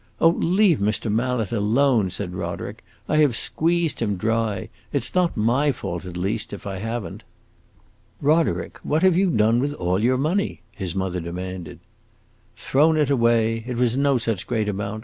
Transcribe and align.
"Oh, 0.19 0.29
leave 0.29 0.79
Mr. 0.79 1.11
Mallet 1.11 1.51
alone!" 1.51 2.09
said 2.09 2.33
Roderick. 2.33 2.83
"I 3.07 3.17
have 3.17 3.35
squeezed 3.35 4.01
him 4.01 4.15
dry; 4.17 4.69
it 4.91 5.03
's 5.03 5.13
not 5.13 5.37
my 5.37 5.71
fault, 5.71 6.05
at 6.05 6.17
least, 6.17 6.53
if 6.53 6.65
I 6.65 6.79
have 6.79 7.03
n't!" 7.05 7.23
"Roderick, 8.19 8.79
what 8.81 9.03
have 9.03 9.15
you 9.15 9.29
done 9.29 9.59
with 9.59 9.73
all 9.75 10.03
your 10.03 10.17
money?" 10.17 10.63
his 10.71 10.95
mother 10.95 11.19
demanded. 11.19 11.81
"Thrown 12.57 12.97
it 12.97 13.11
away! 13.11 13.63
It 13.67 13.77
was 13.77 13.95
no 13.95 14.17
such 14.17 14.47
great 14.47 14.67
amount. 14.67 14.99